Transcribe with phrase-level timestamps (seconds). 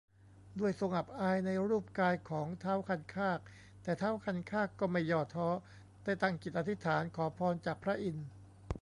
[0.59, 3.39] ด้วยทรงอับอายในรูปกายของท้าวคันคาก
[3.83, 5.47] แต่ท้าวคันคากก็ไม่ย่อท้อ
[6.03, 8.27] ได้ตั้งจิตอธิษฐานขอพรจากพระอินทร์